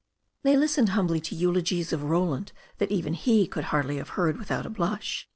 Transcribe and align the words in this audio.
They 0.41 0.57
listened 0.57 0.89
humbly 0.97 1.19
to 1.21 1.35
eulogies 1.35 1.93
of 1.93 2.01
Roland 2.01 2.53
that 2.79 2.89
even 2.89 3.13
he 3.13 3.45
could 3.45 3.65
hardly 3.65 3.97
have 3.97 4.09
heard 4.17 4.37
without 4.39 4.65
a 4.65 4.69
blush. 4.71 5.27